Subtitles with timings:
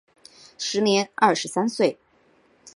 [0.57, 1.99] 时年二十三岁。